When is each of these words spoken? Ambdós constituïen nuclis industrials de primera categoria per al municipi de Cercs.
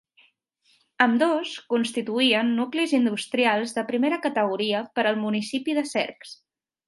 Ambdós 1.03 1.51
constituïen 1.73 2.49
nuclis 2.61 2.95
industrials 3.01 3.77
de 3.77 3.83
primera 3.93 4.19
categoria 4.25 4.83
per 4.97 5.07
al 5.11 5.21
municipi 5.27 5.79
de 5.81 5.85
Cercs. 5.93 6.35